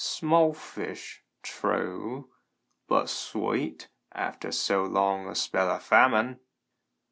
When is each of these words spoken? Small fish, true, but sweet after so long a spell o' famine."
Small 0.03 0.55
fish, 0.55 1.21
true, 1.43 2.31
but 2.87 3.07
sweet 3.07 3.87
after 4.11 4.51
so 4.51 4.83
long 4.83 5.27
a 5.29 5.35
spell 5.35 5.69
o' 5.69 5.77
famine." 5.77 6.39